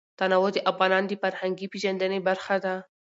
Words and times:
تنوع 0.19 0.49
د 0.53 0.57
افغانانو 0.71 1.09
د 1.09 1.13
فرهنګي 1.21 1.67
پیژندنې 1.73 2.19
برخه 2.27 2.55
ده. 2.65 2.75